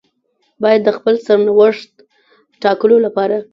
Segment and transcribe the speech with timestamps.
[0.61, 1.91] بايد د خپل سرنوشت
[2.63, 3.37] ټاکلو لپاره.